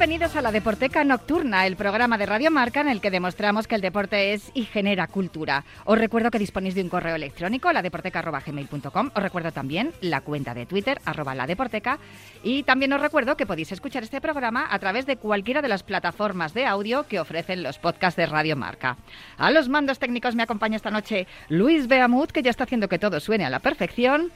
[0.00, 3.74] Bienvenidos a la Deporteca Nocturna, el programa de Radio Marca en el que demostramos que
[3.74, 5.62] el deporte es y genera cultura.
[5.84, 9.10] Os recuerdo que disponéis de un correo electrónico, ladeporteca.gmail.com.
[9.14, 11.98] Os recuerdo también la cuenta de Twitter, arroba ladeporteca.
[12.42, 15.82] Y también os recuerdo que podéis escuchar este programa a través de cualquiera de las
[15.82, 18.96] plataformas de audio que ofrecen los podcasts de Radio Marca.
[19.36, 22.98] A los mandos técnicos me acompaña esta noche Luis Beamut, que ya está haciendo que
[22.98, 24.32] todo suene a la perfección.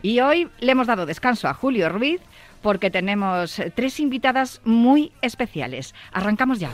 [0.00, 2.20] Y hoy le hemos dado descanso a Julio Ruiz
[2.62, 5.94] porque tenemos tres invitadas muy especiales.
[6.12, 6.70] Arrancamos ya.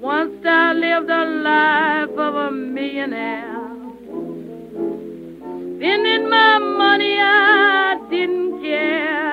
[0.00, 3.58] Once I lived the life of a millionaire.
[5.76, 9.27] Spending my money, I didn't care.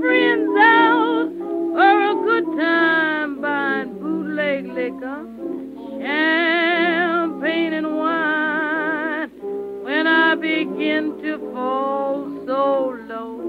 [0.00, 1.30] Friends out
[1.74, 5.24] for a good time buying bootleg liquor,
[6.00, 9.30] champagne and wine.
[9.82, 13.40] When I begin to fall so low,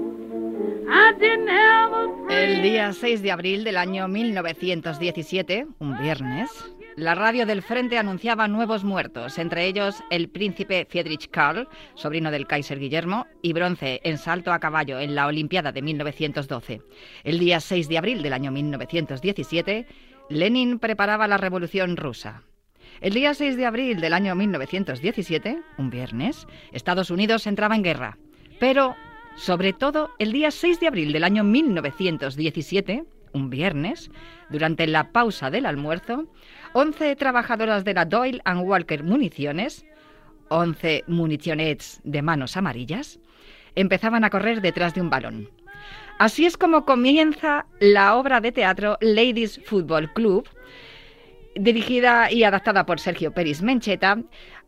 [0.88, 6.50] I didn't have a El día 6 de abril del año 1917, un viernes,
[6.98, 12.48] la radio del Frente anunciaba nuevos muertos, entre ellos el príncipe Friedrich Karl, sobrino del
[12.48, 16.82] Kaiser Guillermo, y bronce en salto a caballo en la Olimpiada de 1912.
[17.22, 19.86] El día 6 de abril del año 1917,
[20.28, 22.42] Lenin preparaba la Revolución rusa.
[23.00, 28.18] El día 6 de abril del año 1917, un viernes, Estados Unidos entraba en guerra.
[28.58, 28.96] Pero,
[29.36, 34.10] sobre todo, el día 6 de abril del año 1917, un viernes,
[34.50, 36.26] durante la pausa del almuerzo,
[36.72, 39.84] 11 trabajadoras de la Doyle and Walker Municiones,
[40.48, 43.20] 11 municionets de manos amarillas,
[43.74, 45.50] empezaban a correr detrás de un balón.
[46.18, 50.48] Así es como comienza la obra de teatro Ladies Football Club,
[51.54, 54.18] dirigida y adaptada por Sergio Peris Mencheta,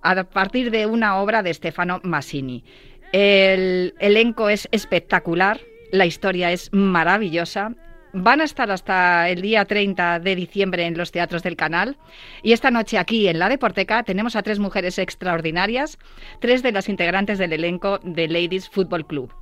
[0.02, 2.64] a partir de una obra de Stefano Massini.
[3.12, 5.60] El elenco es espectacular,
[5.90, 7.74] la historia es maravillosa.
[8.12, 11.96] Van a estar hasta el día 30 de diciembre en los teatros del canal.
[12.42, 15.98] Y esta noche aquí en la Deporteca tenemos a tres mujeres extraordinarias,
[16.40, 19.32] tres de las integrantes del elenco de Ladies Football Club.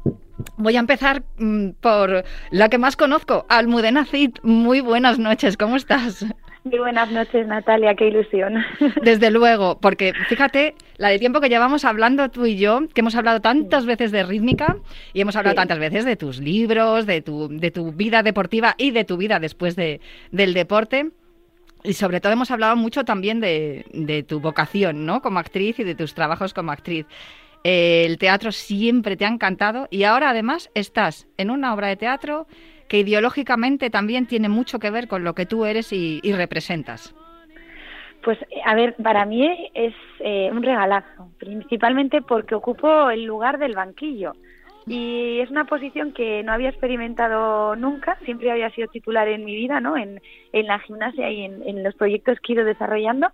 [0.56, 4.37] Voy a empezar mm, por la que más conozco, Almudena Cid.
[4.43, 6.27] Muy buenas noches, ¿cómo estás?
[6.71, 8.62] Muy buenas noches, Natalia, qué ilusión.
[9.03, 13.15] Desde luego, porque fíjate la de tiempo que llevamos hablando tú y yo, que hemos
[13.15, 14.77] hablado tantas veces de rítmica
[15.15, 15.56] y hemos hablado Sí.
[15.56, 19.39] tantas veces de tus libros, de tu, de tu vida deportiva y de tu vida
[19.41, 21.11] después de, del deporte.
[21.84, 25.23] Y sobre todo hemos hablado mucho también de, de tu vocación, ¿no?
[25.23, 27.06] Como actriz y de tus trabajos como actriz.
[27.65, 31.97] Eh, el teatro siempre te ha encantado y ahora además estás en una obra de
[31.97, 32.47] teatro
[32.88, 37.15] que ideológicamente también tiene mucho que ver con lo que tú eres y, representas.
[38.22, 43.75] Pues a ver, para mí es eh, un regalazo, principalmente porque ocupo el lugar del
[43.75, 44.32] banquillo.
[44.87, 49.55] Y es una posición que no había experimentado nunca, siempre había sido titular en mi
[49.55, 49.99] vida, ¿no?
[49.99, 50.22] En,
[50.53, 53.28] en la gimnasia y en, en los proyectos que he ido desarrollando.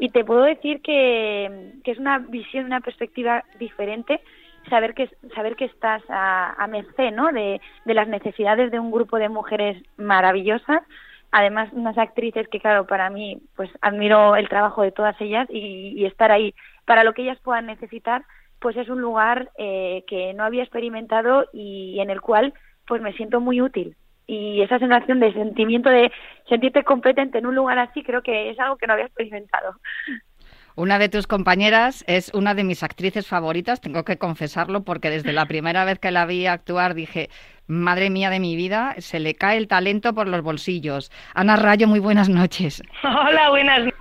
[0.00, 4.20] Y te puedo decir que, que es una visión, una perspectiva diferente,
[4.68, 7.32] saber que, saber que estás a, a merced, ¿no?
[7.32, 10.82] De, de las necesidades de un grupo de mujeres maravillosas,
[11.30, 15.94] además unas actrices que claro para mí pues admiro el trabajo de todas ellas y,
[15.96, 16.54] y estar ahí
[16.86, 18.24] para lo que ellas puedan necesitar
[18.60, 22.54] pues es un lugar eh, que no había experimentado y en el cual
[22.86, 23.96] pues me siento muy útil.
[24.26, 26.10] Y esa sensación de sentimiento de
[26.48, 29.76] sentirte competente en un lugar así creo que es algo que no había experimentado
[30.78, 35.32] Una de tus compañeras es una de mis actrices favoritas, tengo que confesarlo, porque desde
[35.32, 37.30] la primera vez que la vi actuar dije,
[37.66, 41.10] madre mía de mi vida, se le cae el talento por los bolsillos.
[41.34, 42.80] Ana Rayo, muy buenas noches.
[43.02, 43.92] Hola, buenas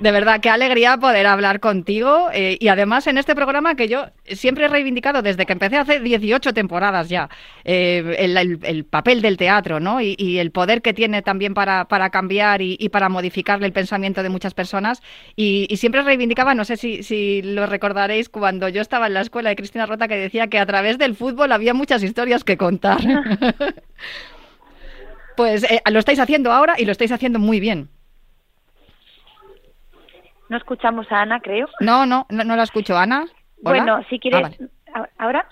[0.00, 4.06] De verdad, qué alegría poder hablar contigo eh, y además en este programa que yo
[4.26, 7.28] siempre he reivindicado desde que empecé hace 18 temporadas ya,
[7.64, 10.00] eh, el, el- el papel del teatro ¿no?
[10.00, 13.72] y, y el poder que tiene también para, para cambiar y, y para modificarle el
[13.72, 15.00] pensamiento de muchas personas
[15.36, 19.20] y, y siempre reivindicaba, no sé si, si lo recordaréis, cuando yo estaba en la
[19.20, 22.56] escuela de Cristina Rota que decía que a través del fútbol había muchas historias que
[22.56, 22.98] contar.
[25.36, 27.90] pues eh, lo estáis haciendo ahora y lo estáis haciendo muy bien.
[30.48, 33.26] No escuchamos a Ana creo No, no, no, no la escucho, Ana.
[33.64, 33.84] ¿Hola?
[33.84, 34.42] bueno si quieres
[34.94, 35.10] Ah, vale.
[35.18, 35.48] ahora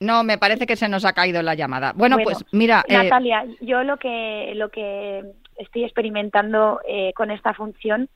[0.00, 1.92] No, me parece que se nos ha caído la llamada.
[1.94, 2.84] Bueno, pues mira...
[2.88, 5.22] Eh, Natalia, yo lo que, lo que
[5.56, 8.08] estoy experimentando eh, con esta función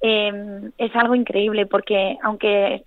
[0.00, 2.84] eh, es algo increíble porque aunque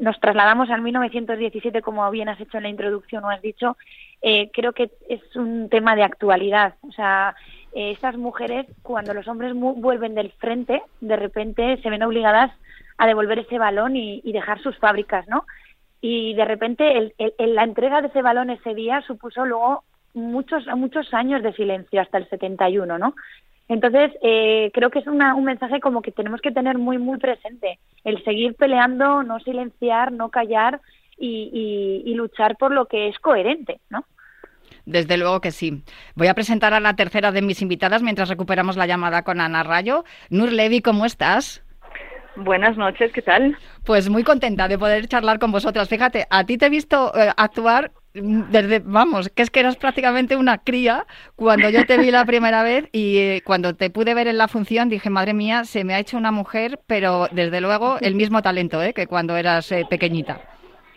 [0.00, 3.76] nos trasladamos al 1917, como bien has hecho en la introducción o has dicho,
[4.22, 6.74] eh, creo que es un tema de actualidad.
[6.82, 7.34] O sea,
[7.72, 12.52] eh, estas mujeres, cuando los hombres vuelven del frente, de repente se ven obligadas
[12.96, 15.44] a devolver ese balón y, dejar sus fábricas, ¿no?
[16.00, 19.84] Y de repente la entrega de ese balón ese día supuso luego
[20.14, 23.14] muchos muchos años de silencio hasta el 71, ¿no?
[23.68, 27.78] Entonces, eh, creo que es un mensaje como que tenemos que tener muy, muy presente,
[28.02, 30.80] el seguir peleando, no silenciar, no callar
[31.18, 34.04] y, luchar por lo que es coherente, ¿no?
[34.86, 35.82] Desde luego que sí.
[36.14, 39.62] Voy a presentar a la tercera de mis invitadas mientras recuperamos la llamada con Ana
[39.62, 40.04] Rayo.
[40.30, 41.62] Nur Levi, ¿cómo estás?
[42.36, 43.58] Buenas noches, ¿qué tal?
[43.84, 45.88] Pues muy contenta de poder charlar con vosotras.
[45.88, 47.90] Fíjate, a ti te he visto eh, actuar
[48.22, 51.06] desde, vamos, que es que eras prácticamente una cría
[51.36, 54.48] cuando yo te vi la primera vez y eh, cuando te pude ver en la
[54.48, 58.42] función dije, madre mía, se me ha hecho una mujer, pero desde luego el mismo
[58.42, 58.92] talento ¿eh?
[58.92, 60.40] que cuando eras eh, pequeñita.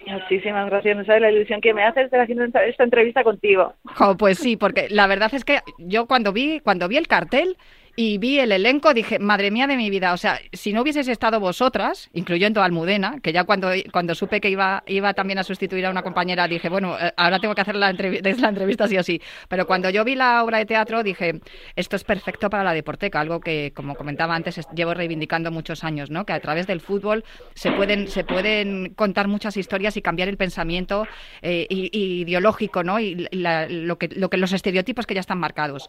[0.05, 3.73] Muchísimas gracias, no sabes la ilusión que me hace estar haciendo esta entrevista contigo.
[4.17, 7.55] pues sí, porque la verdad es que yo cuando vi, cuando vi el cartel,
[7.95, 11.07] y vi el elenco, dije, madre mía de mi vida, o sea, si no hubieseis
[11.07, 15.43] estado vosotras, incluyendo a Almudena, que ya cuando, cuando supe que iba, iba también a
[15.43, 18.97] sustituir a una compañera, dije, bueno, eh, ahora tengo que hacer la, la entrevista sí
[18.97, 19.21] o sí.
[19.49, 21.41] Pero cuando yo vi la obra de teatro, dije,
[21.75, 26.09] esto es perfecto para la deporteca, algo que, como comentaba antes, llevo reivindicando muchos años,
[26.09, 26.25] ¿no?
[26.25, 27.23] Que a través del fútbol
[27.53, 31.07] se pueden, se pueden contar muchas historias y cambiar el pensamiento
[31.41, 32.99] eh, ideológico, ¿no?
[32.99, 35.87] Y lo, que, lo que los estereotipos que ya están marcados.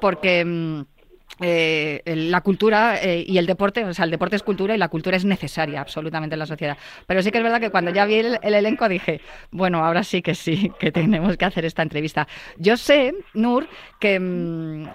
[0.00, 0.84] Porque...
[1.38, 4.78] Mm, eh, la cultura eh, y el deporte, o sea, el deporte es cultura y
[4.78, 6.76] la cultura es necesaria absolutamente en la sociedad.
[7.06, 9.20] Pero sí que es verdad que cuando ya vi el, elenco dije,
[9.50, 12.28] bueno, ahora sí que sí, que tenemos que hacer esta entrevista.
[12.58, 13.66] Yo sé, Nur,
[13.98, 14.88] que...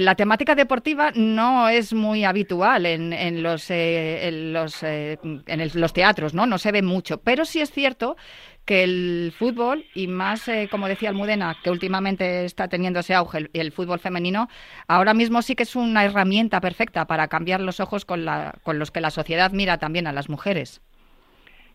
[0.00, 6.32] La temática deportiva no es muy habitual en, los, eh, en, los, en los teatros,
[6.34, 6.46] ¿no?
[6.46, 8.16] No se ve mucho, pero sí es cierto
[8.64, 13.50] que el fútbol, y más, eh, como decía Almudena, que últimamente está teniendo ese auge,
[13.52, 14.48] y el, fútbol femenino,
[14.86, 18.78] ahora mismo sí que es una herramienta perfecta para cambiar los ojos con, la, con
[18.78, 20.80] los que la sociedad mira también a las mujeres.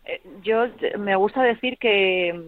[0.06, 0.66] Eh, yo
[0.98, 2.40] me gusta decir que,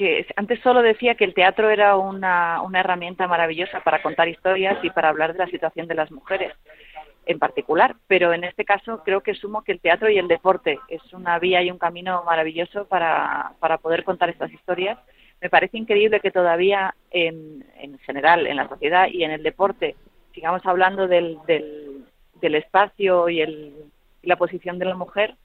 [0.00, 4.82] que antes solo decía que el teatro era una, una herramienta maravillosa para contar historias
[4.82, 6.54] y para hablar de la situación de las mujeres
[7.26, 10.78] en particular, pero en este caso creo que sumo que el teatro y el deporte
[10.88, 14.98] es una vía y un camino maravilloso para, para poder contar estas historias.
[15.42, 19.96] Me parece increíble que todavía en, en general, en la sociedad y en el deporte,
[20.32, 22.06] sigamos hablando del, del,
[22.40, 23.74] del espacio y, el,
[24.22, 25.36] y la posición de la mujer,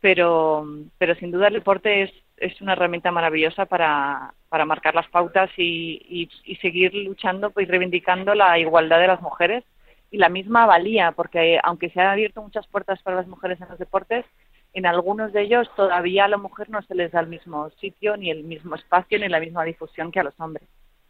[0.00, 0.64] pero,
[0.98, 5.50] pero sin duda el deporte es, es una herramienta maravillosa para, para marcar las pautas
[5.56, 6.28] y,
[6.60, 9.64] seguir luchando y reivindicando la igualdad de las mujeres
[10.10, 13.68] y la misma valía, porque aunque se han abierto muchas puertas para las mujeres en
[13.68, 14.24] los deportes,
[14.72, 18.16] en algunos de ellos todavía a la mujer no se les da el mismo sitio,
[18.16, 20.68] ni el mismo espacio, ni la misma difusión que a los hombres.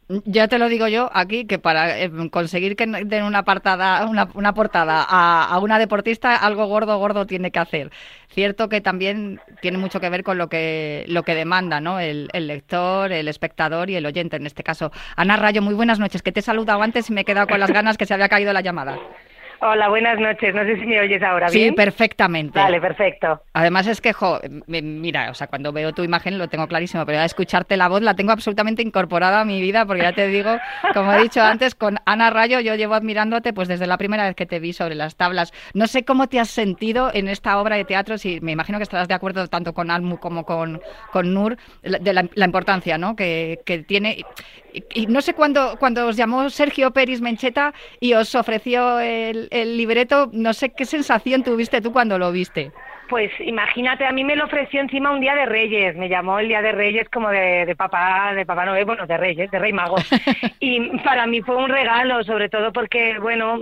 [0.09, 3.43] Ya te lo digo yo aquí que para eh, conseguir que den una,
[4.35, 7.91] una portada a, una deportista, algo gordo, gordo tiene que hacer.
[8.29, 12.01] Cierto que también tiene mucho que ver con lo que, lo que demanda ¿no?
[12.01, 14.93] el, el lector, el espectador y el oyente en este caso.
[15.17, 17.59] Ana Rayo, muy buenas noches, que te he saludado antes y me he quedado con
[17.59, 18.99] las ganas que se había caído la llamada.
[19.67, 20.55] Hola, buenas noches.
[20.55, 21.71] No sé si me oyes ahora bien.
[21.71, 22.59] Sí, perfectamente.
[22.59, 23.41] Vale, perfecto.
[23.55, 27.17] Además es que, jo, mira, o sea, cuando veo tu imagen lo tengo clarísimo, pero
[27.17, 30.59] ya escucharte la voz la tengo absolutamente incorporada a mi vida, porque ya te digo,
[30.93, 34.37] como he dicho antes, con Ana Rayo yo llevo admirándote pues desde la primera vez
[34.37, 35.55] que te vi sobre las tablas.
[35.73, 38.83] No sé cómo te has sentido en esta obra de teatro, si me imagino que
[38.83, 43.17] estarás de acuerdo tanto con Almu como con, con Nur, de la, importancia ¿no?
[43.17, 44.27] que, que tiene.
[44.95, 49.77] Y, no sé cuándo cuando os llamó Sergio Peris Mencheta y os ofreció el, el
[49.77, 52.73] libreto, no sé qué sensación tuviste tú cuando lo viste.
[53.09, 56.49] Pues imagínate, a mí me lo ofreció encima un día de Reyes, me llamó el
[56.49, 59.73] día de Reyes como de, de papá, de papá Noel, bueno, de Reyes, de Rey
[59.73, 59.97] Mago.
[60.61, 63.61] y para mí fue un regalo, sobre todo porque, bueno,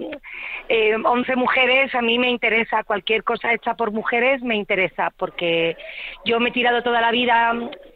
[0.68, 5.76] eh, 11 mujeres, a mí me interesa, cualquier cosa hecha por mujeres me interesa, porque
[6.24, 7.52] yo me he tirado toda la vida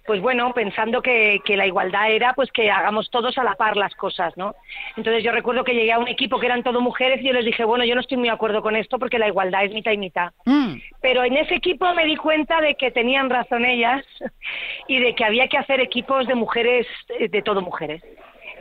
[0.07, 3.77] pues bueno, pensando que, que, la igualdad era pues que hagamos todos a la par
[3.77, 4.55] las cosas, ¿no?
[4.97, 7.45] Entonces yo recuerdo que llegué a un equipo que eran todo mujeres y yo les
[7.45, 9.93] dije, bueno, yo no estoy muy de acuerdo con esto porque la igualdad es mitad
[9.93, 10.33] y mitad.
[10.45, 10.75] Mm.
[11.01, 14.05] Pero en ese equipo me di cuenta de que tenían razón ellas
[14.89, 16.87] y de que había que hacer equipos de mujeres,
[17.19, 18.03] de todo mujeres.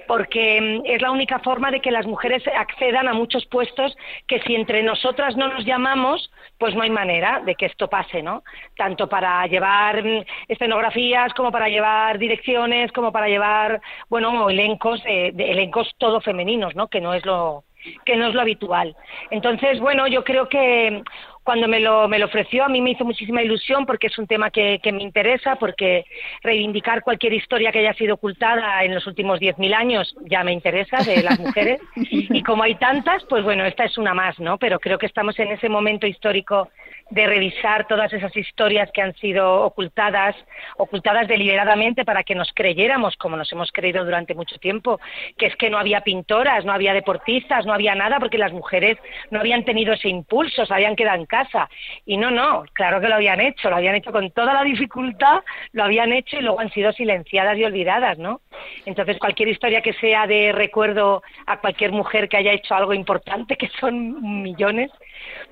[0.07, 3.95] Porque mm, es la única forma de que las mujeres accedan a muchos puestos
[4.27, 8.21] que si entre nosotras no nos llamamos, pues no hay manera de que esto pase,
[8.21, 8.43] ¿no?
[8.77, 15.31] Tanto para llevar mm, escenografías como para llevar direcciones, como para llevar, bueno, elencos, eh,
[15.33, 16.87] de elencos todo femeninos, ¿no?
[16.87, 17.63] Que no es lo
[18.03, 18.95] que no es lo habitual.
[19.29, 21.03] Entonces, bueno, yo creo que
[21.45, 24.25] cuando me lo, me lo ofreció a mí me hizo muchísima ilusión porque es un
[24.25, 26.05] tema que, que me interesa, porque
[26.41, 30.97] reivindicar cualquier historia que haya sido ocultada en los últimos 10.000 años ya me interesa
[30.97, 31.79] de las mujeres.
[31.95, 34.57] y como hay tantas, pues bueno, esta es una más, ¿no?
[34.57, 36.69] Pero creo que estamos en ese momento histórico
[37.09, 40.35] de revisar todas esas historias que han sido ocultadas,
[40.77, 44.99] ocultadas deliberadamente para que nos creyéramos, como nos hemos creído durante mucho tiempo,
[45.37, 48.97] que es que no había pintoras, no había deportistas, no había nada, porque las mujeres
[49.29, 51.69] no habían tenido ese impulso, se habían quedado en casa.
[52.05, 55.43] Y no, no, claro que lo habían hecho, lo habían hecho con toda la dificultad,
[55.73, 58.41] lo habían hecho y luego han sido silenciadas y olvidadas, ¿no?
[58.85, 63.57] Entonces, cualquier historia que sea de recuerdo a cualquier mujer que haya hecho algo importante,
[63.57, 64.91] que son millones,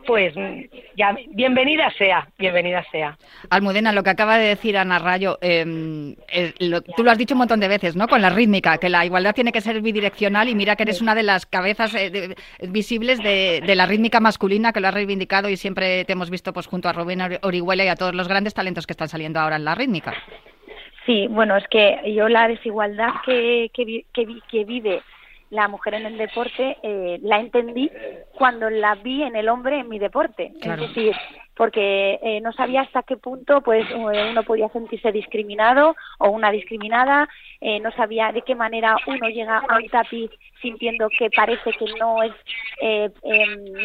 [0.06, 0.34] pues
[0.98, 3.18] ya bienvenida sea, bienvenida sea.
[3.50, 6.16] Almudena, lo que acaba de decir Ana Rayo, eh,
[6.96, 8.08] tú lo has dicho un montón de veces, ¿no?
[8.08, 11.16] Con la rítmica, que la igualdad tiene que ser bidireccional y mira que eres una
[11.16, 12.36] de las cabezas eh,
[12.68, 16.68] visibles de, la rítmica masculina que lo has reivindicado y siempre te hemos visto pues
[16.68, 19.66] junto a Rubén Orihuela y a todos los grandes talentos que están saliendo ahora en
[19.66, 20.14] la rítmica.
[21.06, 25.02] Sí, bueno, es que yo la desigualdad que, que, que vive
[25.54, 27.90] la mujer en el deporte eh, la entendí
[28.36, 30.52] cuando la vi en el hombre en mi deporte.
[30.60, 31.16] Es decir,
[31.56, 36.52] porque eh, no sabía hasta qué punto pues eh, uno podía sentirse discriminado o una
[36.52, 37.30] discriminada,
[37.62, 40.32] eh, no sabía de qué manera uno llega a un tapiz
[40.62, 42.32] sintiendo que parece que no es
[42.80, 43.12] em,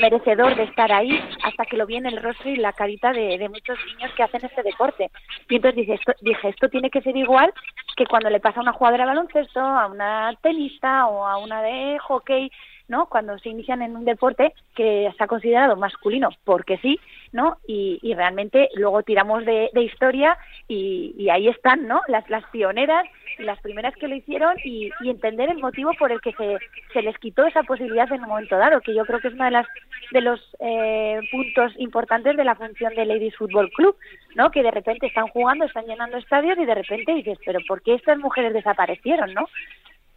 [0.01, 3.49] merecedor de estar ahí hasta que lo vi en el rostro y la carita de,
[3.49, 5.11] muchos niños que hacen este deporte.
[5.49, 7.53] Y entonces dije esto, dije, esto tiene que ser igual
[7.97, 11.63] que cuando le pasa a una jugadora de baloncesto, a una tenista o a una
[11.63, 12.51] de hockey,
[12.89, 13.07] ¿no?
[13.07, 16.99] Cuando se inician en un deporte que está considerado masculino, porque sí,
[17.33, 17.59] ¿no?
[17.67, 22.01] Y, realmente luego tiramos de, historia y, ahí están, ¿no?
[22.09, 23.05] Las, las pioneras
[23.39, 26.59] y las primeras que lo hicieron y, entender el motivo por el que se,
[26.93, 29.45] se, les quitó esa posibilidad en un momento dado, que yo creo que es uno
[29.45, 29.65] de,
[30.13, 33.97] de los eh, puntos importantes de la función de Ladies Football Club,
[34.35, 34.51] ¿no?
[34.51, 37.95] Que de repente están jugando, están llenando estadios y de repente dices, pero ¿por qué
[37.95, 39.47] estas mujeres desaparecieron, no?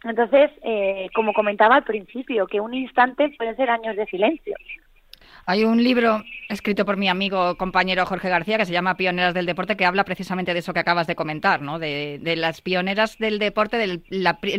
[0.04, 4.56] Entonces, eh, como comentaba al principio, que un instante puede ser años de silencio.
[5.46, 9.46] Hay un libro escrito por mi amigo compañero Jorge García que se llama Pioneras del
[9.46, 11.78] Deporte que habla precisamente de eso que acabas de comentar, ¿no?
[11.80, 14.02] de, las pioneras del deporte del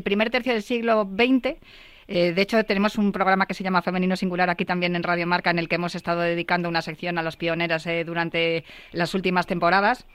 [0.03, 1.57] primer tercio del siglo XX.
[2.07, 5.25] Eh, de hecho, tenemos un programa que se llama Femenino Singular aquí también en Radio
[5.25, 9.13] Marca en el que hemos estado dedicando una sección a las pioneras eh, durante las
[9.13, 10.05] últimas temporadas.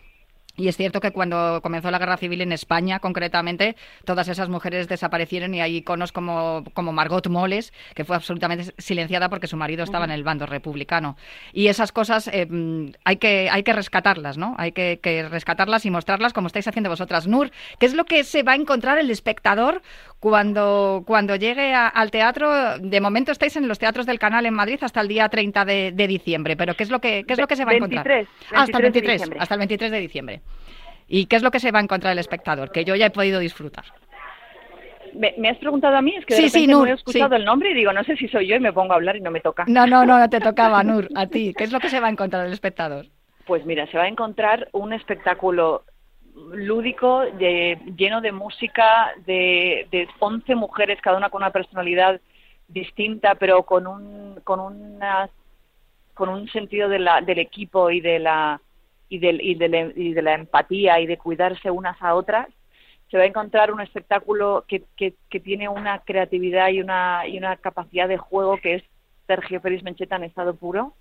[0.58, 4.88] Y es cierto que cuando comenzó la guerra civil en España, concretamente, todas esas mujeres
[4.88, 9.84] desaparecieron y hay iconos como, como Margot Moles, que fue absolutamente silenciada porque su marido
[9.84, 11.16] estaba en el bando republicano.
[11.52, 12.48] Y esas cosas eh,
[13.04, 14.56] hay, que, hay que rescatarlas, ¿no?
[14.58, 14.98] Hay que,
[15.30, 17.28] rescatarlas y mostrarlas como estáis haciendo vosotras.
[17.28, 19.80] Nur, ¿qué es lo que se va a encontrar el espectador
[20.20, 22.78] cuando, cuando llegue al teatro?
[22.78, 26.06] De momento estáis en los teatros del canal en Madrid hasta el día 30 de,
[26.08, 28.26] diciembre, pero ¿qué es lo que, qué es lo que se va a encontrar?
[28.52, 30.40] hasta el 23, hasta el 23 de diciembre.
[31.06, 32.70] ¿Y qué es lo que se va a encontrar el espectador?
[32.70, 33.84] Que yo ya he podido disfrutar.
[35.14, 37.74] Me, has preguntado a mí, es que de sí, no he escuchado el nombre y
[37.74, 39.64] digo, no sé si soy yo y me pongo a hablar y no me toca.
[39.66, 41.54] No, no, no, te tocaba, Nur, a ti.
[41.56, 43.06] ¿Qué es lo que se va a encontrar el espectador?
[43.46, 45.84] Pues mira, se va a encontrar un espectáculo
[46.52, 52.20] lúdico, lleno de música, de, de 11 mujeres, cada una con una personalidad
[52.68, 55.30] distinta, pero con un, con una,
[56.14, 58.60] con un sentido de la, del equipo y de la
[59.08, 62.46] y de, y, de, y de la empatía y de cuidarse unas a otras,
[63.10, 67.38] se va a encontrar un espectáculo que, que, que, tiene una creatividad y una, y
[67.38, 68.82] una capacidad de juego que es
[69.26, 70.92] Sergio Pérez Mencheta en estado puro,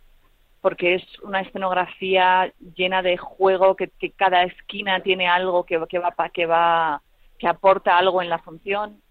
[0.61, 6.13] porque es una escenografía llena de juego, que, cada esquina tiene algo que, que, va,
[6.33, 7.01] que, va,
[7.37, 9.01] que aporta algo en la función.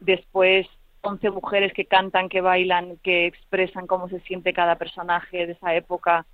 [0.00, 0.66] Después,
[1.02, 5.74] 11 mujeres que cantan, que bailan, que expresan cómo se siente cada personaje de esa
[5.74, 6.26] época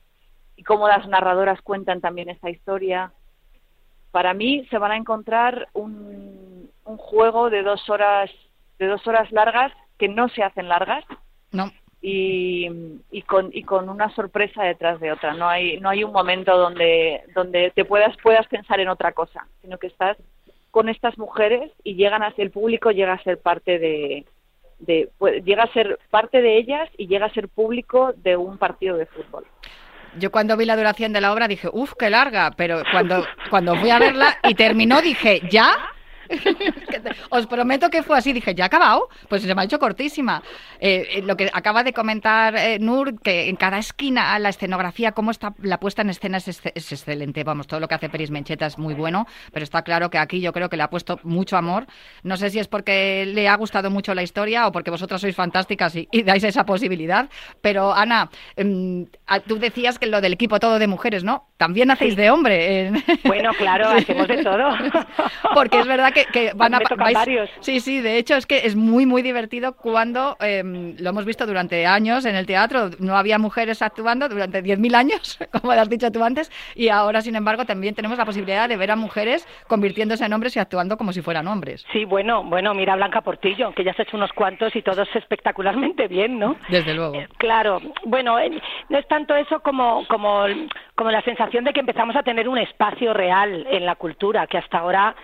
[0.56, 3.12] y cómo las narradoras cuentan también esta historia.
[4.10, 8.30] Para mí se van a encontrar un, un juego de dos horas
[8.78, 11.04] de dos horas largas que no se hacen largas.
[11.52, 11.70] No.
[12.04, 12.68] Y,
[13.12, 15.34] y, con, y con una sorpresa detrás de otra.
[15.34, 19.46] No hay, no hay un momento donde, donde te puedas, puedas pensar en otra cosa,
[19.60, 20.16] sino que estás
[20.72, 24.24] con estas mujeres y llegan a ser público, llega a ser parte de,
[24.80, 25.10] de
[25.44, 29.06] llega a ser parte de ellas y llega a ser público de un partido de
[29.06, 29.44] fútbol.
[30.18, 33.76] Yo cuando vi la duración de la obra dije, uff, qué larga, pero cuando, cuando
[33.76, 35.74] fui a verla y terminó dije, ¿ya?
[37.30, 38.32] Os prometo que fue así.
[38.32, 39.08] Dije, ¿ya ha acabado?
[39.28, 40.42] Pues se me ha hecho cortísima.
[40.80, 45.12] Eh, eh, lo que acaba de comentar eh, Nur, que en cada esquina la escenografía,
[45.12, 47.44] cómo está la puesta en escena es, exce- es excelente.
[47.44, 50.40] Vamos, todo lo que hace Peris Mencheta es muy bueno, pero está claro que aquí
[50.40, 51.86] yo creo que le ha puesto mucho amor.
[52.22, 55.36] No sé si es porque le ha gustado mucho la historia o porque vosotras sois
[55.36, 57.28] fantásticas y, y dais esa posibilidad.
[57.60, 61.48] Pero Ana, em, a- tú decías que lo del equipo todo de mujeres, ¿no?
[61.56, 62.86] También hacéis de hombre.
[62.88, 64.74] en- Bueno, claro, hacemos de todo.
[65.54, 67.50] Porque es verdad que, que van a vais- varios.
[67.60, 71.46] Sí, sí, de hecho es que es muy, muy divertido cuando em, lo hemos visto
[71.46, 72.90] durante años en el teatro.
[72.98, 77.36] No había mujeres actuando durante 10.000 años, como has dicho tú antes, y ahora, sin
[77.36, 81.12] embargo, también tenemos la posibilidad de ver a mujeres convirtiéndose en hombres y actuando como
[81.12, 81.84] si fueran hombres.
[81.92, 86.08] Sí, bueno, bueno, mira Blanca Portillo, que ya has hecho unos cuantos y todos espectacularmente
[86.08, 86.56] bien, ¿no?
[86.68, 87.14] Desde luego.
[87.38, 88.50] Claro, bueno, eh,
[88.88, 90.44] no es tanto eso como, como,
[90.94, 94.58] como la sensación de que empezamos a tener un espacio real en la cultura, que
[94.58, 95.14] hasta ahora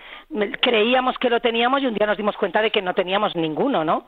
[0.61, 3.83] creíamos que lo teníamos y un día nos dimos cuenta de que no teníamos ninguno,
[3.83, 4.07] ¿no?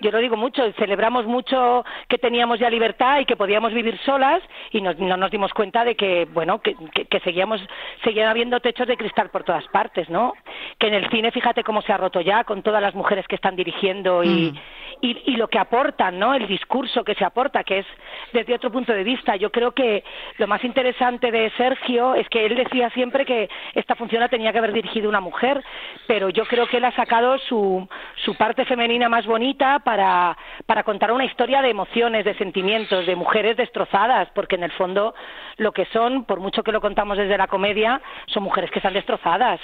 [0.00, 4.42] Yo lo digo mucho, celebramos mucho que teníamos ya libertad y que podíamos vivir solas
[4.72, 7.60] y nos- no nos dimos cuenta de que, bueno, que, que, que seguíamos,
[8.02, 10.32] seguían habiendo techos de cristal por todas partes, ¿no?
[10.78, 13.36] Que en el cine, fíjate cómo se ha roto ya con todas las mujeres que
[13.36, 14.58] están dirigiendo y, Mm.
[15.02, 16.34] y, y lo que aportan, ¿no?
[16.34, 17.86] El discurso que se aporta, que es
[18.32, 19.36] desde otro punto de vista.
[19.36, 20.02] Yo creo que
[20.38, 24.52] lo más interesante de Sergio es que él decía siempre que esta función la tenía
[24.52, 25.59] que haber dirigido una mujer,
[26.06, 27.88] pero yo creo que él ha sacado su,
[28.24, 30.36] su parte femenina más bonita para,
[30.66, 35.14] para contar una historia de emociones, de sentimientos, de mujeres destrozadas, porque en el fondo
[35.56, 38.94] lo que son, por mucho que lo contamos desde la comedia, son mujeres que están
[38.94, 39.60] destrozadas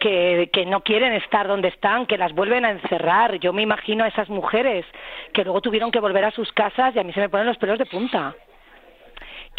[0.00, 3.38] que, que no quieren estar donde están, que las vuelven a encerrar.
[3.38, 4.84] Yo me imagino a esas mujeres
[5.32, 7.58] que luego tuvieron que volver a sus casas y a mí se me ponen los
[7.58, 8.34] pelos de punta.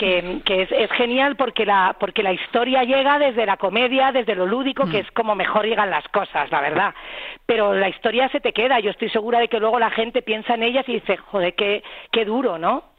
[0.02, 4.34] Que, que es, es genial porque la, porque la historia llega desde la comedia, desde
[4.34, 6.96] lo lúdico, que es como mejor llegan las cosas, la verdad.
[7.46, 8.80] Pero la historia se te queda.
[8.80, 11.84] Yo estoy segura de que luego la gente piensa en ellas y dice, joder, qué,
[12.12, 12.91] qué duro, ¿no?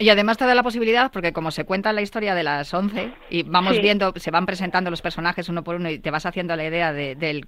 [0.00, 3.12] Y además te da la posibilidad, porque como se cuenta la historia de las 11
[3.28, 3.82] y vamos Sí.
[3.82, 6.90] viendo, se van presentando los personajes uno por uno y te vas haciendo la idea
[6.94, 7.46] de- del,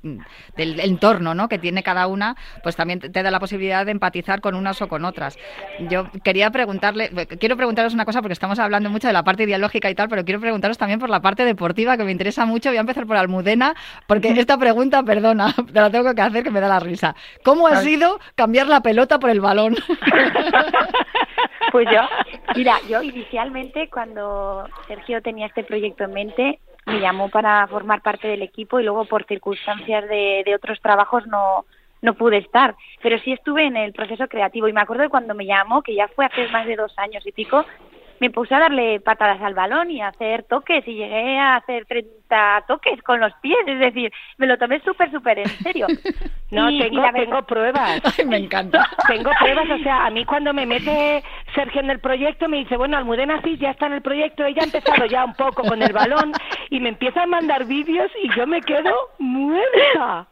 [0.55, 1.49] del entorno ¿no?
[1.49, 4.87] que tiene cada una, pues también te da la posibilidad de empatizar con unas o
[4.89, 5.39] con otras.
[5.89, 7.09] Yo quería preguntarle,
[7.41, 10.23] quiero preguntaros una cosa porque estamos hablando mucho de la parte ideológica y tal, pero
[10.23, 12.69] quiero preguntaros también por la parte deportiva que me interesa mucho.
[12.69, 13.75] Voy a empezar por Almudena,
[14.07, 17.17] porque esta pregunta, perdona, te la tengo que hacer que me da la risa.
[17.45, 19.75] ¿Cómo ha sido cambiar la pelota por el balón?
[21.71, 22.01] Pues yo,
[22.57, 28.29] mira, yo inicialmente cuando Sergio tenía este proyecto en mente, me llamó para formar parte
[28.29, 31.65] del equipo y luego por circunstancias de, de otros trabajos no,
[32.03, 32.75] no pude estar.
[33.03, 35.95] Pero sí estuve en el proceso creativo y me acuerdo de cuando me llamó, que
[35.95, 37.65] ya fue hace más de dos años y pico,
[38.23, 41.87] me puse a darle patadas al balón y a hacer toques y llegué a hacer
[41.87, 45.87] 30 toques con los pies, es decir, me lo tomé súper, súper en serio.
[46.53, 48.03] No, Y- tengo, pruebas.
[48.19, 48.87] Ay, me encanta.
[49.09, 52.77] Tengo pruebas, o sea, a mí cuando me mete Sergio en el proyecto me dice,
[52.77, 55.81] bueno, Almudena Cis ya está en el proyecto, ella ha empezado ya un poco con
[55.83, 56.31] el balón
[56.69, 60.27] y me empieza a mandar vídeos y yo me quedo muerta.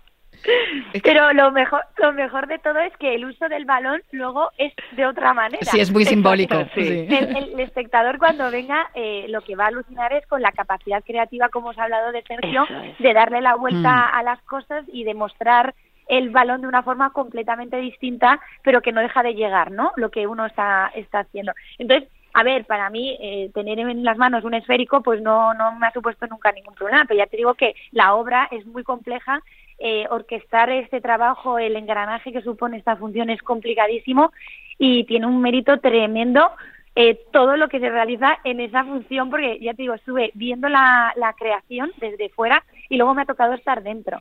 [1.03, 4.73] Pero lo mejor, lo mejor de todo es que el uso del balón luego es
[4.93, 5.63] de otra manera.
[5.63, 6.55] Sí, es muy simbólico.
[6.75, 7.07] sí.
[7.11, 11.03] El, el espectador cuando venga eh, lo que va a alucinar es con la capacidad
[11.05, 12.99] creativa, como os ha hablado de Sergio, es.
[12.99, 14.15] de darle la vuelta Mm.
[14.19, 15.75] a las cosas y de mostrar
[16.09, 19.93] el balón de una forma completamente distinta, pero que no deja de llegar, ¿no?
[19.97, 21.53] Lo que uno está, está haciendo.
[21.79, 25.73] Entonces, a ver, para mí eh, tener en las manos un esférico pues no, no
[25.77, 28.83] me ha supuesto nunca ningún problema, pero ya te digo que la obra es muy
[28.83, 29.41] compleja,
[29.81, 34.33] eh, orquestar este trabajo, el engranaje que supone esta función es complicadísimo
[34.79, 36.51] y tiene un mérito tremendo
[36.95, 40.69] eh, todo lo que se realiza en esa función, porque ya te digo, estuve viendo
[40.69, 44.21] la, la creación desde fuera y luego me ha tocado estar dentro.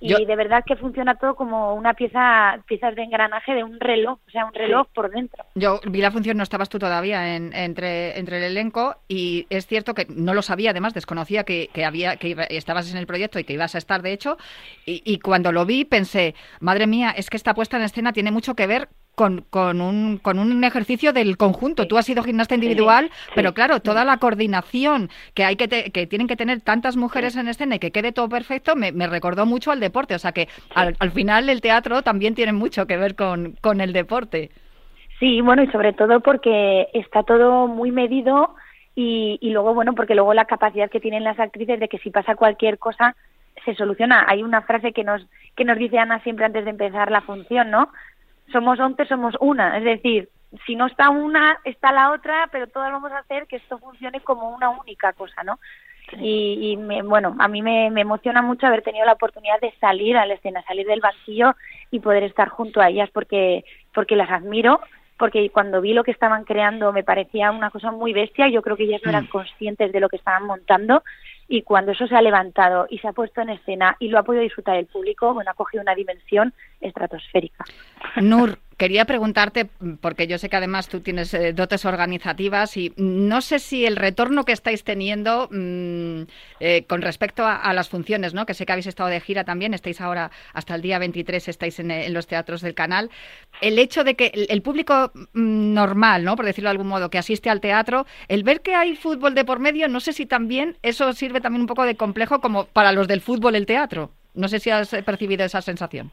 [0.00, 3.80] Y Yo- de verdad que funciona todo como una pieza, piezas de engranaje de un
[3.80, 5.44] reloj, o sea, un reloj por dentro.
[5.54, 9.66] Yo vi la función, no estabas tú todavía en- entre, entre el elenco y es
[9.66, 13.06] cierto que no lo sabía, además desconocía que, que había que iba- estabas en el
[13.06, 14.36] proyecto y que ibas a estar, de hecho,
[14.84, 18.30] y, y cuando lo vi pensé, madre mía, es que esta puesta en escena tiene
[18.30, 21.88] mucho que ver con, con, un, con un ejercicio del conjunto.
[21.88, 23.32] Tú has sido gimnasta individual, sí.
[23.34, 27.36] pero claro, toda la coordinación que hay que, te- que tienen que tener tantas mujeres
[27.36, 30.14] en escena y que quede todo perfecto, me, me recordó mucho al deporte.
[30.14, 33.80] O sea que al, al final el teatro también tiene mucho que ver con, con
[33.80, 34.50] el deporte.
[35.18, 38.54] Sí, bueno, y sobre todo porque está todo muy medido
[38.94, 42.10] y, y luego, bueno, porque luego la capacidad que tienen las actrices de que si
[42.10, 43.16] pasa cualquier cosa
[43.64, 44.24] se soluciona.
[44.28, 45.26] Hay una frase que nos
[45.56, 47.88] que nos dice Ana siempre antes de empezar la función, ¿no?
[48.52, 50.28] Somos once, somos una, es decir,
[50.66, 54.20] si no está una, está la otra, pero todas vamos a hacer que esto funcione
[54.20, 55.58] como una única cosa, ¿no?
[56.22, 59.74] Y, y me- bueno, a mí me, me emociona mucho haber tenido la oportunidad de
[59.78, 61.54] salir a la escena, salir del banquillo
[61.90, 64.80] y poder estar junto a ellas porque, porque las admiro,
[65.18, 68.76] porque cuando vi lo que estaban creando me parecía una cosa muy bestia, yo creo
[68.78, 71.02] que ellas no eran conscientes de lo que estaban montando
[71.48, 74.22] y cuando eso se ha levantado y se ha puesto en escena y lo ha
[74.22, 77.64] podido disfrutar el público, bueno, ha cogido una dimensión estratosférica.
[78.20, 79.68] Nur, quería preguntarte,
[80.00, 83.96] porque yo sé que además tú tienes eh, dotes organizativas y no sé si el
[83.96, 86.22] retorno que estáis teniendo mm,
[86.60, 88.46] eh, con respecto a, las funciones, ¿no?
[88.46, 91.78] que sé que habéis estado de gira también, estáis ahora hasta el día 23, estáis
[91.80, 93.10] en, eh, en los teatros del canal,
[93.60, 96.36] el hecho de que el, el público mm, normal, ¿no?
[96.36, 99.44] por decirlo de algún modo, que asiste al teatro, el ver que hay fútbol de
[99.44, 102.92] por medio, no sé si también eso sirve también un poco de complejo como para
[102.92, 104.12] los del fútbol el teatro.
[104.34, 106.12] No sé si has eh, percibido esa sensación.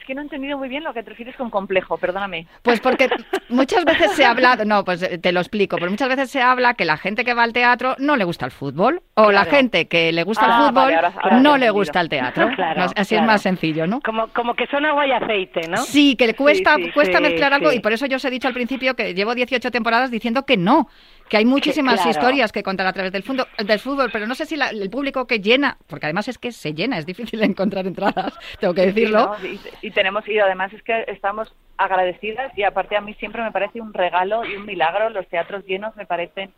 [0.00, 2.46] Es que no he entendido muy bien lo que te refieres con complejo, perdóname.
[2.62, 3.08] Pues porque
[3.50, 6.72] muchas veces se habla, no, pues eh, te lo explico, pero muchas veces se habla
[6.74, 9.88] que la gente que va al teatro no le gusta el fútbol o la gente
[9.88, 12.48] que le gusta Ah, el fútbol vale, ahora- ahora te no le gusta el teatro.
[12.56, 13.22] Claro, No, así claro.
[13.24, 14.00] es más sencillo, ¿no?
[14.00, 15.76] Como, como que son agua y aceite, ¿no?
[15.76, 18.30] Sí, que le cuesta, sí, cuesta sí, mezclar algo y por eso yo os he
[18.30, 20.88] dicho al principio que llevo 18 temporadas diciendo que no,
[21.30, 22.10] que hay muchísimas claro.
[22.10, 24.90] historias que contar a través del, fundo- del fútbol, pero no sé si la- el
[24.90, 28.86] público que llena, porque además es que se llena, es difícil encontrar entradas, tengo que
[28.86, 29.36] decirlo.
[29.40, 29.70] Sí, ¿no?
[29.82, 33.52] y, y tenemos y además es que estamos agradecidas y aparte a mí siempre me
[33.52, 36.52] parece un regalo y un milagro los teatros llenos me parecen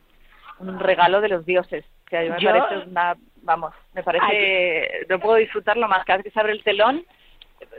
[0.58, 5.06] un regalo de los dioses o sea, yo me Yo- parece una vamos me parece
[5.08, 7.04] no puedo disfrutarlo más cada vez que se abre el telón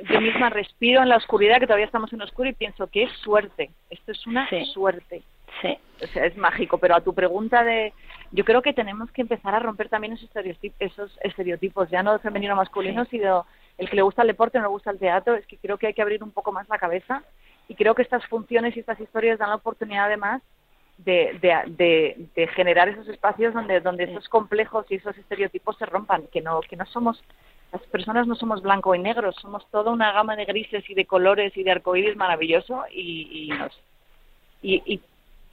[0.09, 3.71] yo misma respiro en la oscuridad que todavía estamos en oscuro y pienso qué suerte
[3.89, 4.63] esto es una Sí.
[4.73, 5.21] suerte
[5.61, 5.77] Sí.
[6.03, 7.93] o sea, es mágico, pero a tu pregunta de,
[8.31, 12.17] yo creo que tenemos que empezar a romper también esos estereotipos, esos estereotipos ya no
[12.19, 13.45] femenino masculino, sino
[13.77, 15.87] el que le gusta el deporte no le gusta el teatro, es que creo que
[15.87, 17.23] hay que abrir un poco más la cabeza
[17.67, 20.41] y creo que estas funciones y estas historias dan la oportunidad además
[20.97, 25.85] de, de, de, de generar esos espacios donde, donde esos complejos y esos estereotipos se
[25.85, 27.23] rompan, que no, que no somos
[27.71, 31.05] las personas no somos blanco y negro, somos toda una gama de grises y de
[31.05, 33.73] colores y de arcoíris maravilloso y, y nos
[34.61, 35.01] y, y,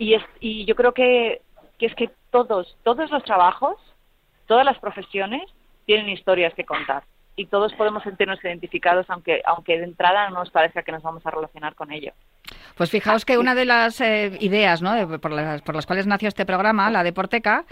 [0.01, 1.43] y, es, y yo creo que,
[1.79, 3.77] que es que todos, todos los trabajos,
[4.47, 5.43] todas las profesiones
[5.87, 7.03] tienen historias que contar
[7.37, 11.25] y todos podemos sentirnos identificados aunque, aunque de entrada no nos parezca que nos vamos
[11.27, 12.13] a relacionar con ello.
[12.77, 14.93] Pues fijaos que una de las eh, ideas ¿no?
[14.95, 17.65] de- por, las, por las cuales nació este programa, la de Porteca,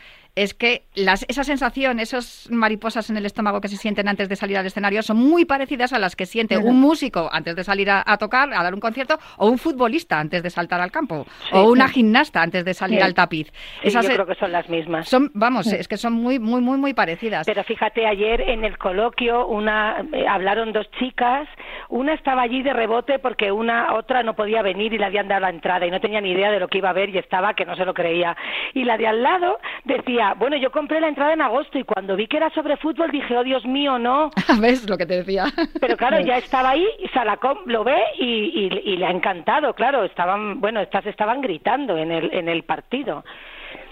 [0.42, 4.37] es que las, esa sensación, esas mariposas en el estómago que se sienten antes de
[4.37, 7.90] salir al escenario son muy parecidas a las que siente un músico antes de salir
[7.90, 11.27] a, a tocar, a dar un concierto, o un futbolista antes de saltar al campo,
[11.53, 13.05] o una gimnasta antes de salir Sí.
[13.05, 13.53] al tapiz.
[13.83, 15.09] Esas yo creo que son las mismas.
[15.09, 17.46] son, vamos, es que son muy, muy, muy, muy parecidas.
[17.46, 21.48] Pero fíjate, ayer en el coloquio una eh, hablaron dos chicas,
[21.88, 25.40] una estaba allí de rebote porque una otra no podía venir y le habían dado
[25.42, 27.55] la entrada y no tenía ni idea de lo que iba a ver y estaba
[27.55, 28.37] que no se lo creía.
[28.74, 32.16] Y la de al lado decía, bueno, yo compré la entrada en agosto y cuando
[32.16, 34.30] vi que era sobre fútbol dije, oh Dios mío, no.
[34.60, 35.44] ¿Ves lo que te decía?
[35.80, 39.06] Pero claro, ya estaba ahí, y se la com- lo ve y, y- y le
[39.06, 40.04] ha encantado, claro.
[40.04, 43.24] Estaban, bueno, estas estaban gritando en el, en el partido.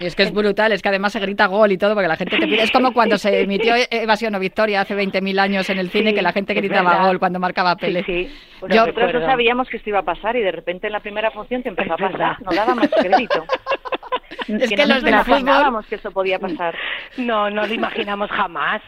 [0.01, 2.17] Y es que es brutal, es que además se grita gol y todo, porque la
[2.17, 2.63] gente te pide.
[2.63, 6.17] Es como cuando se emitió Evasión o Victoria hace 20.000 años en el cine, Sí,
[6.17, 8.03] que la gente gritaba gol cuando marcaba Pele.
[8.05, 8.35] Sí, sí.
[8.71, 11.31] Yo- nosotros no sabíamos que esto iba a pasar y de repente en la primera
[11.31, 13.45] función te empezó a pasar, no dábamos crédito.
[14.49, 15.09] Es que no los nos fútbol-
[15.41, 16.75] imaginábamos que eso podía pasar.
[17.19, 18.83] No, no lo imaginamos jamás.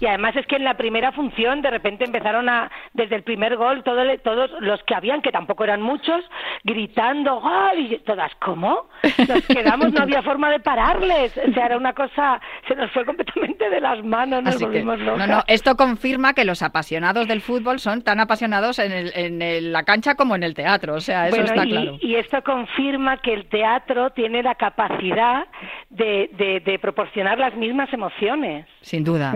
[0.00, 3.56] Y además es que en la primera función de repente empezaron a, desde el primer
[3.56, 6.24] gol, todo todos los que habían, que tampoco eran muchos,
[6.64, 8.88] gritando gol y todas, ¿cómo?
[9.28, 11.36] Nos quedamos, no había forma de pararles.
[11.48, 14.70] O sea, era una cosa, se nos fue completamente de las manos, nos Así que,
[14.84, 15.28] volvimos no, locas.
[15.28, 19.72] no, esto confirma que los apasionados del fútbol son tan apasionados en, el- en el-
[19.72, 21.98] la cancha como en el teatro, o sea, eso Bueno, está y, claro.
[22.00, 25.46] y esto confirma que el teatro tiene la capacidad
[25.90, 28.66] de, de- de proporcionar las mismas emociones.
[28.80, 29.34] Sin duda.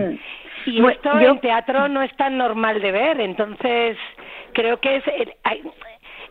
[0.65, 3.97] Y Bueno, esto yo- en teatro no es tan normal de ver, entonces
[4.53, 5.03] creo que es,
[5.43, 5.61] hay-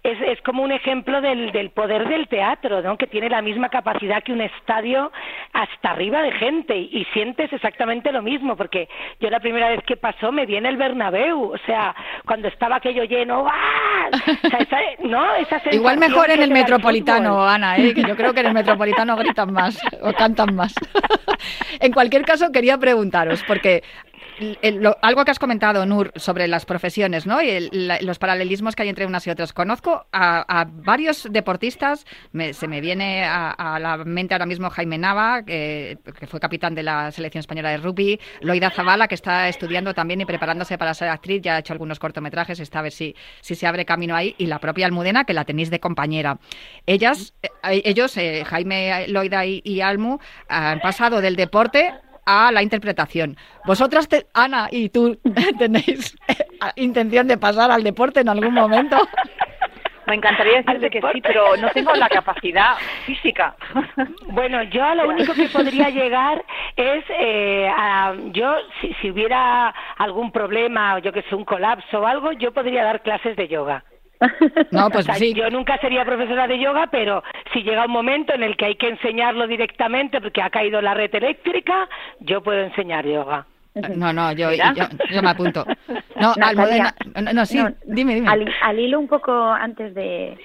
[0.04, 2.96] es, es como un ejemplo del, del poder del teatro, ¿no?
[2.98, 5.12] que tiene la misma capacidad que un estadio
[5.52, 8.88] hasta arriba de gente y, y sientes exactamente lo mismo, porque
[9.20, 11.94] yo la primera vez que pasó me vi en el Bernabéu, o sea,
[12.26, 13.81] cuando estaba aquello lleno, ¡ah!
[14.12, 15.34] O sea, esa, ¿no?
[15.36, 17.46] Esa Igual mejor en el Metropolitano.
[17.46, 17.94] Ana, ¿eh?
[17.94, 20.74] que yo creo que en el Metropolitano gritan más o cantan más.
[21.80, 23.82] en cualquier caso, quería preguntaros, porque
[25.02, 27.40] algo que has comentado, Nur, sobre las profesiones ¿no?
[27.42, 27.70] y
[28.02, 29.52] los paralelismos que hay entre unas y otras.
[29.52, 32.06] Conozco a, varios deportistas,
[32.52, 37.10] se me viene a, la mente ahora mismo Jaime Nava, que, fue capitán de la
[37.10, 41.42] selección española de rugby, Loida Zavala, que está estudiando también y preparándose para ser actriz,
[41.42, 44.46] ya ha hecho algunos cortometrajes, está a ver si, si se abre camino ahí, y
[44.46, 46.38] la propia Almudena, que la tenéis de compañera.
[46.86, 51.92] Ellas, eh, ellos, eh, Jaime, Loida y Almu, han pasado del deporte
[52.24, 53.36] a la interpretación.
[53.66, 55.18] Vosotras, Ana y tú,
[55.58, 56.16] tenéis
[56.76, 58.96] intención de pasar al deporte en algún momento.
[60.06, 63.54] Me encantaría decirte que sí, pero no tengo la capacidad física.
[64.26, 66.42] Bueno, yo a lo único que podría llegar
[66.74, 72.06] es, eh, a, yo, si, si hubiera algún problema, yo que sé, un colapso o
[72.06, 73.84] algo, yo podría dar clases de yoga.
[74.70, 75.34] No, pues sí.
[75.34, 78.74] Yo nunca sería profesora de yoga, pero si llega un momento en el que hay
[78.76, 81.88] que enseñarlo directamente porque ha caído la red eléctrica,
[82.20, 83.46] yo puedo enseñar yoga.
[83.96, 85.64] No, no, yo, yo, me apunto.
[86.20, 86.94] No, Almudena,
[87.32, 88.28] no, sí, dime, dime.
[88.28, 90.36] Al, hilo un poco antes de,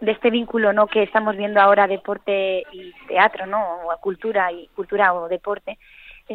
[0.00, 4.68] de este vínculo no que estamos viendo ahora deporte y teatro no o cultura y
[4.74, 5.78] cultura o deporte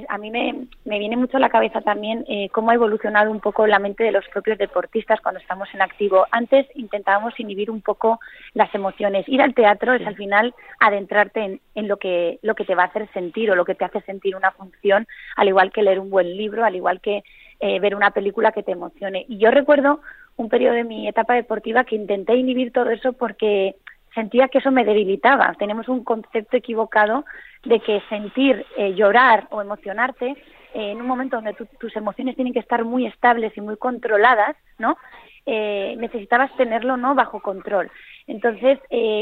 [0.07, 3.41] a mí me, me, viene mucho a la cabeza también eh, cómo ha evolucionado un
[3.41, 6.25] poco la mente de los propios deportistas cuando estamos en activo.
[6.31, 8.19] Antes intentábamos inhibir un poco
[8.53, 9.27] las emociones.
[9.27, 12.83] Ir al teatro es al final adentrarte en, en, lo, que, lo que te va
[12.83, 15.99] a hacer sentir o lo que te hace sentir una función, al igual que leer
[15.99, 17.23] un buen libro, al igual que
[17.59, 19.25] eh, ver una película que te emocione.
[19.27, 20.01] Y yo recuerdo
[20.37, 23.75] un periodo de mi etapa deportiva que intenté inhibir todo eso porque
[24.13, 25.53] sentía que eso me debilitaba.
[25.57, 27.25] Tenemos un concepto equivocado
[27.63, 30.29] de que sentir, eh, llorar o emocionarte
[30.73, 34.55] eh, en un momento donde tus emociones tienen que estar muy estables y muy controladas,
[34.77, 34.97] ¿no?
[35.45, 37.89] Eh, necesitabas tenerlo no bajo control.
[38.27, 38.79] Entonces,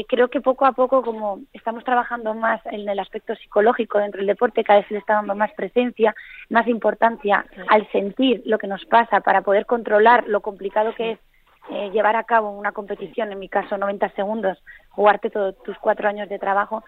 [0.08, 4.26] creo que poco a poco, como estamos trabajando más en el aspecto psicológico dentro del
[4.26, 6.14] deporte, cada vez se le está dando más presencia,
[6.50, 11.18] más importancia al sentir lo que nos pasa para poder controlar lo complicado que es
[11.72, 14.58] eh, llevar a cabo una competición, en mi caso 90 segundos,
[14.90, 16.82] jugarte todos tus cuatro años de trabajo,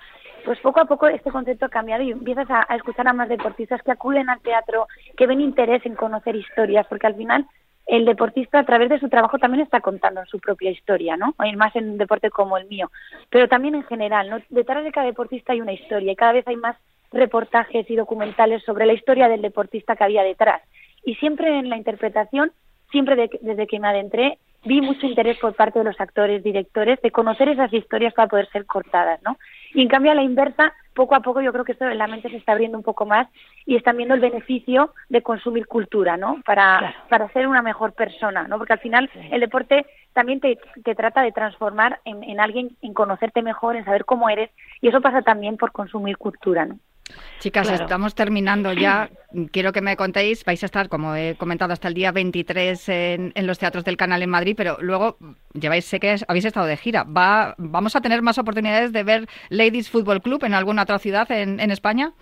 [0.44, 3.82] pues poco a poco este concepto ha cambiado y empiezas a, escuchar a más deportistas
[3.82, 7.46] que acuden al teatro, que ven interés en conocer historias, porque al final
[7.86, 11.34] el deportista a través de su trabajo también está contando su propia historia, ¿no?
[11.38, 12.90] Hay más en un deporte como el mío,
[13.30, 14.38] pero también en general, ¿no?
[14.50, 16.76] Detrás de cada deportista hay una historia y cada vez hay más
[17.12, 20.62] reportajes y documentales sobre la historia del deportista que había detrás.
[21.04, 22.52] Y siempre en la interpretación,
[22.90, 27.10] siempre desde que me adentré, vi mucho interés por parte de los actores, directores, de
[27.10, 29.38] conocer esas historias para poder ser cortadas, ¿no?
[29.74, 32.06] Y en cambio a la inversa, poco a poco yo creo que esto en la
[32.06, 33.28] mente se está abriendo un poco más
[33.64, 36.42] y están viendo el beneficio de consumir cultura, ¿no?
[36.44, 38.58] Para, para ser una mejor persona, ¿no?
[38.58, 42.92] Porque al final el deporte también te, te trata de transformar en, en alguien, en
[42.94, 46.78] conocerte mejor, en saber cómo eres y eso pasa también por consumir cultura, ¿no?
[47.42, 49.10] Chicas, estamos terminando ya.
[49.50, 53.32] Quiero que me contéis, vais a estar, como he comentado, hasta el día 23 en,
[53.46, 55.16] los teatros del canal en Madrid, pero luego
[55.52, 57.02] lleváis, sé que habéis estado de gira.
[57.04, 61.30] ¿Va, ¿Vamos a tener más oportunidades de ver Ladies Football Club en alguna otra ciudad
[61.32, 62.12] en, España?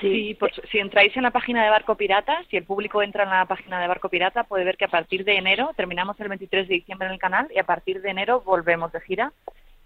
[0.00, 0.36] Sí,
[0.70, 3.80] si entráis en la página de Barco Pirata, si el público entra en la página
[3.80, 7.06] de Barco Pirata, puede ver que a partir de enero, terminamos el 23 de diciembre
[7.08, 9.32] en el canal y a partir de enero volvemos de gira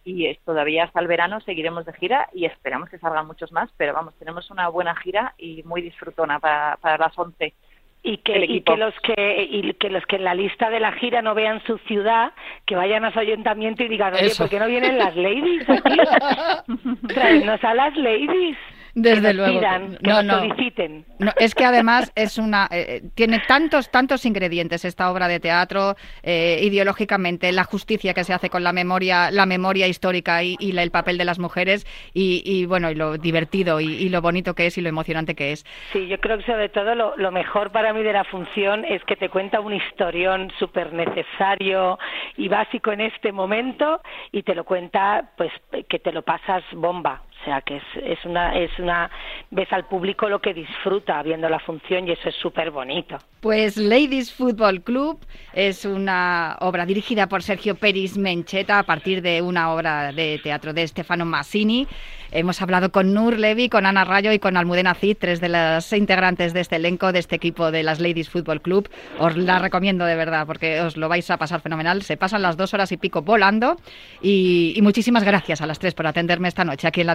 [0.04, 3.70] y es, todavía hasta el verano seguiremos de gira y esperamos que salgan muchos más,
[3.76, 7.54] pero vamos, tenemos una buena gira y muy disfrutona para, para las 11.
[8.04, 10.90] Y que, y que los que y que los que en la lista de la
[10.90, 12.32] gira no vean su ciudad,
[12.66, 15.96] que vayan a su ayuntamiento y digan, oye, ¿por qué no vienen las ladies aquí?
[17.14, 18.56] Traernos a las ladies.
[18.94, 19.60] Desde luego.
[20.02, 20.40] no, no.
[20.40, 21.06] soliciten.
[21.18, 25.40] No, es que además es una eh, eh, tiene tantos tantos ingredientes esta obra de
[25.40, 30.56] teatro eh, ideológicamente la justicia que se hace con la memoria la memoria histórica y,
[30.60, 34.76] el papel de las mujeres y, bueno y lo divertido y, lo bonito que es
[34.76, 35.64] y lo emocionante que es.
[35.92, 39.02] Sí, yo creo que sobre todo lo, lo mejor para mí de la función es
[39.04, 41.98] que te cuenta un historión súper necesario
[42.36, 44.00] y básico en este momento
[44.32, 45.52] y te lo cuenta pues
[45.88, 49.10] que te lo pasas bomba o sea que es, es una es una
[49.50, 53.18] ves al público lo que disfruta viendo la función y eso es súper bonito.
[53.40, 55.18] Pues Ladies Football Club
[55.52, 60.72] es una obra dirigida por Sergio Peris Mencheta a partir de una obra de teatro
[60.72, 61.88] de Stefano Massini.
[62.34, 65.92] Hemos hablado con Nur Levy, con Ana Rayo y con Almudena Cid, tres de las
[65.92, 68.88] integrantes de este elenco, de este equipo de las Ladies Football Club.
[69.18, 72.00] Os la recomiendo de verdad porque os lo vais a pasar fenomenal.
[72.00, 73.76] Se pasan las dos horas y pico volando
[74.22, 77.14] y, muchísimas gracias a las tres por atenderme esta noche aquí en la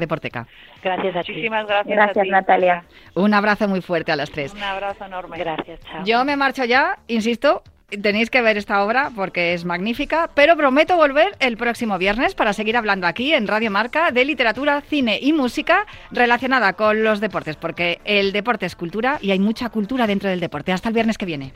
[0.84, 1.32] Gracias a ti.
[1.32, 1.96] Muchísimas gracias.
[1.96, 2.84] Gracias, Natalia.
[3.16, 4.54] Un abrazo muy fuerte a las tres.
[4.54, 5.38] Un abrazo enorme.
[5.38, 6.04] Gracias, chao.
[6.06, 10.98] Yo me marcho ya, insisto, Tenéis que ver esta obra porque es magnífica, pero prometo
[10.98, 15.32] volver el próximo viernes para seguir hablando aquí en Radio Marca de literatura, cine y
[15.32, 20.30] música relacionada con los deportes, porque el deporte es cultura y hay mucha cultura dentro
[20.30, 20.74] del deporte.
[20.74, 21.54] Hasta el viernes que viene.